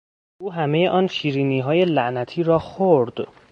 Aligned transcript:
او 0.41 0.53
همهی 0.53 0.87
آن 0.87 1.07
شیرینیهای 1.07 1.85
لعنتی 1.85 2.43
را 2.43 2.59
خورد! 2.59 3.27